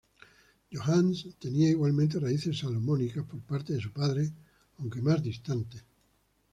Yohannes 0.71 1.35
tenía 1.37 1.69
igualmente 1.69 2.19
raíces 2.19 2.57
salomónicas 2.57 3.23
por 3.23 3.39
parte 3.41 3.73
de 3.73 3.81
su 3.81 3.91
padre 3.93 4.31
aunque 4.79 4.99
más 4.99 5.21
distantes. 5.21 5.83